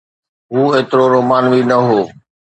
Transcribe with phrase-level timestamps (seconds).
[0.53, 1.99] هو ايترو رومانوي نه هو.